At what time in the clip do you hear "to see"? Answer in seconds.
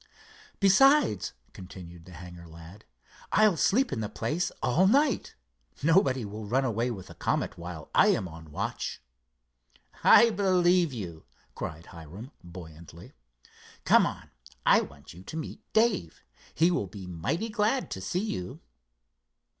17.91-18.23